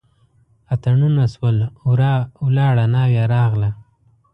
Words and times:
اتڼونه 0.73 1.23
شول 1.33 1.57
ورا 1.87 2.13
لاړه 2.57 2.85
ناوې 2.95 3.23
راغله. 3.33 3.69